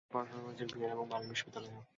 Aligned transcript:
তিনি 0.03 0.11
পড়াশোনা 0.15 0.41
করেছেন 0.45 0.67
ভিয়েনা 0.75 0.93
এবং 0.95 1.05
বার্লিন 1.11 1.29
বিশ্ববিদ্যালয়ে। 1.33 1.81